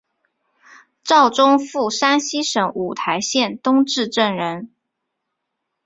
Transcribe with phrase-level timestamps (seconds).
[1.03, 4.73] 赵宗复山西省五台县东冶镇人。